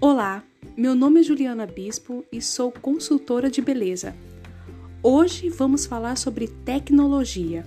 [0.00, 0.44] Olá,
[0.76, 4.14] meu nome é Juliana Bispo e sou consultora de beleza.
[5.02, 7.66] Hoje vamos falar sobre tecnologia.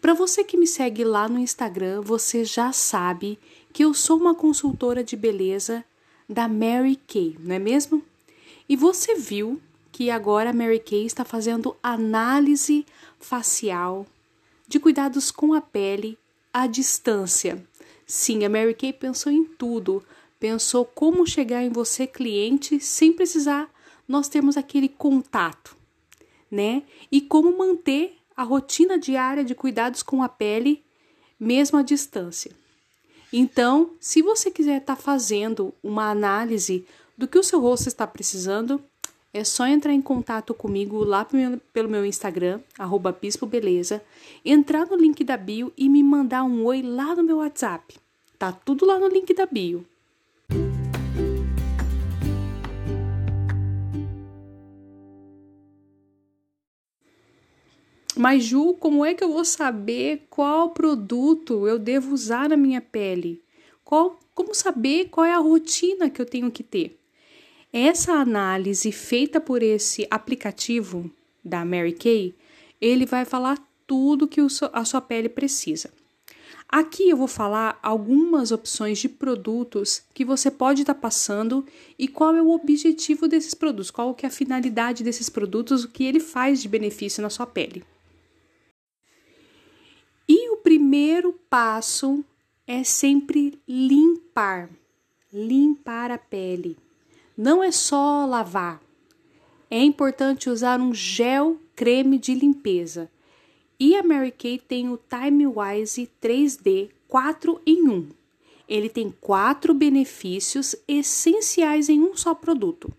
[0.00, 3.38] Para você que me segue lá no Instagram, você já sabe
[3.70, 5.84] que eu sou uma consultora de beleza
[6.26, 8.02] da Mary Kay, não é mesmo?
[8.66, 9.60] E você viu
[9.92, 12.86] que agora a Mary Kay está fazendo análise
[13.20, 14.06] facial
[14.66, 16.18] de cuidados com a pele
[16.52, 17.62] à distância.
[18.06, 20.02] Sim, a Mary Kay pensou em tudo.
[20.40, 23.70] Pensou como chegar em você, cliente, sem precisar
[24.08, 25.76] nós termos aquele contato,
[26.50, 26.82] né?
[27.10, 30.84] E como manter a rotina diária de cuidados com a pele,
[31.38, 32.50] mesmo à distância.
[33.32, 38.06] Então, se você quiser estar tá fazendo uma análise do que o seu rosto está
[38.06, 38.82] precisando,
[39.34, 41.26] é só entrar em contato comigo lá
[41.72, 43.16] pelo meu Instagram, arroba
[43.46, 44.02] Beleza,
[44.44, 47.96] entrar no link da bio e me mandar um oi lá no meu WhatsApp.
[48.38, 49.86] Tá tudo lá no link da bio.
[58.14, 62.80] Mas Ju, como é que eu vou saber qual produto eu devo usar na minha
[62.80, 63.42] pele?
[63.82, 67.01] Qual, como saber qual é a rotina que eu tenho que ter?
[67.72, 71.10] Essa análise feita por esse aplicativo
[71.42, 72.34] da Mary Kay,
[72.78, 74.42] ele vai falar tudo que
[74.74, 75.90] a sua pele precisa.
[76.68, 81.64] Aqui eu vou falar algumas opções de produtos que você pode estar tá passando
[81.98, 85.88] e qual é o objetivo desses produtos, qual que é a finalidade desses produtos, o
[85.88, 87.82] que ele faz de benefício na sua pele.
[90.28, 92.22] E o primeiro passo
[92.66, 94.68] é sempre limpar,
[95.32, 96.76] limpar a pele.
[97.36, 98.80] Não é só lavar.
[99.70, 103.10] É importante usar um gel creme de limpeza.
[103.80, 108.08] E a Mary Kay tem o Time Wise 3D 4 em 1.
[108.68, 112.92] Ele tem quatro benefícios essenciais em um só produto.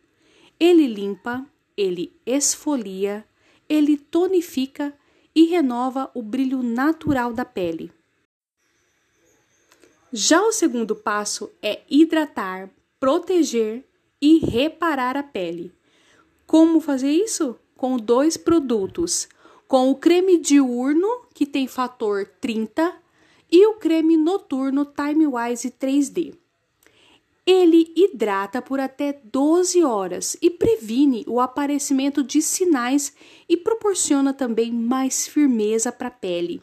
[0.60, 1.46] Ele limpa,
[1.76, 3.26] ele esfolia,
[3.68, 4.94] ele tonifica
[5.36, 7.92] e renova o brilho natural da pele.
[10.12, 13.84] Já o segundo passo é hidratar, proteger
[14.24, 15.74] e reparar a pele.
[16.48, 17.58] Como fazer isso?
[17.76, 19.28] Com dois produtos:
[19.68, 22.96] com o creme diurno, que tem fator 30,
[23.52, 26.36] e o creme noturno Time Wise 3D.
[27.46, 33.14] Ele hidrata por até 12 horas e previne o aparecimento de sinais
[33.50, 36.62] e proporciona também mais firmeza para a pele.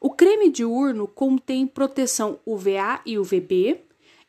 [0.00, 3.85] O creme diurno contém proteção UVA e UVB,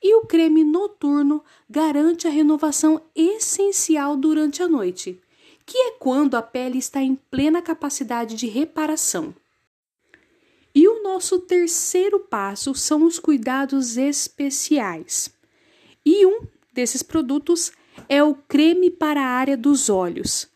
[0.07, 5.19] e o creme noturno garante a renovação essencial durante a noite,
[5.65, 9.35] que é quando a pele está em plena capacidade de reparação.
[10.73, 15.29] E o nosso terceiro passo são os cuidados especiais.
[16.05, 17.73] E um desses produtos
[18.07, 20.47] é o creme para a área dos olhos.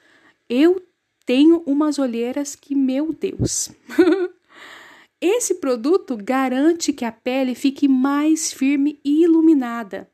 [0.47, 0.81] Eu
[1.25, 3.69] tenho umas olheiras que, meu Deus!
[5.21, 10.09] Esse produto garante que a pele fique mais firme e iluminada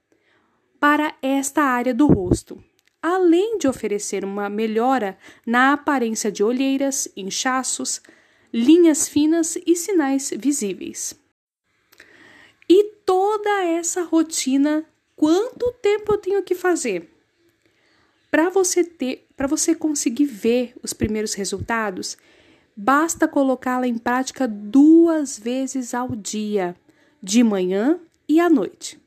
[0.81, 2.61] para esta área do rosto,
[3.01, 8.01] além de oferecer uma melhora na aparência de olheiras, inchaços,
[8.53, 11.17] linhas finas e sinais visíveis.
[12.69, 14.85] E toda essa rotina,
[15.15, 17.09] quanto tempo eu tenho que fazer?
[18.29, 22.17] Para você ter, para você conseguir ver os primeiros resultados,
[22.77, 26.75] basta colocá-la em prática duas vezes ao dia,
[27.21, 27.99] de manhã
[28.29, 28.99] e à noite.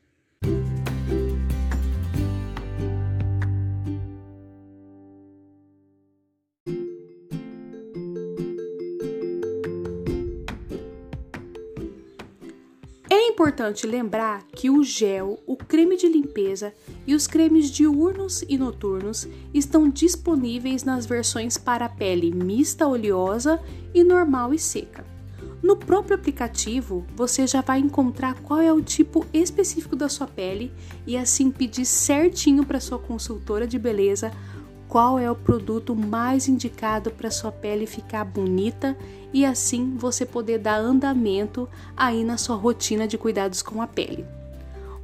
[13.09, 16.73] É importante lembrar que o gel, o creme de limpeza
[17.05, 23.59] e os cremes diurnos e noturnos estão disponíveis nas versões para pele mista oleosa
[23.93, 25.05] e normal e seca.
[25.61, 30.71] No próprio aplicativo, você já vai encontrar qual é o tipo específico da sua pele
[31.05, 34.31] e assim pedir certinho para sua consultora de beleza
[34.91, 38.97] qual é o produto mais indicado para sua pele ficar bonita
[39.31, 44.25] e assim você poder dar andamento aí na sua rotina de cuidados com a pele.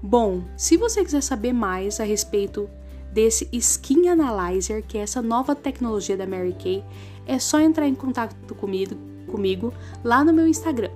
[0.01, 2.69] Bom, se você quiser saber mais a respeito
[3.11, 6.83] desse Skin Analyzer, que é essa nova tecnologia da Mary Kay,
[7.25, 8.95] é só entrar em contato comigo,
[9.27, 9.73] comigo
[10.03, 10.91] lá no meu Instagram,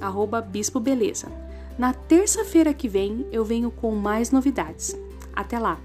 [0.00, 1.28] arroba Bispo Beleza.
[1.78, 4.96] Na terça-feira que vem eu venho com mais novidades.
[5.34, 5.78] Até lá!